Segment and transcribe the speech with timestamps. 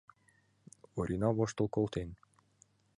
[0.99, 2.09] Орина воштыл колтен.